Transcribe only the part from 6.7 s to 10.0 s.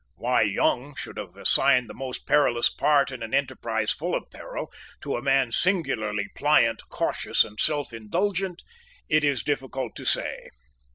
cautious and selfindulgent, it is difficult